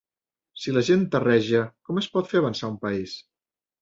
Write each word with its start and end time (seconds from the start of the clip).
Si 0.61 0.71
la 0.77 0.81
gent 0.87 1.03
terreja, 1.15 1.61
com 1.91 2.01
es 2.03 2.09
pot 2.17 2.33
fer 2.33 2.41
avançar 2.43 2.71
un 2.73 2.81
país? 2.87 3.15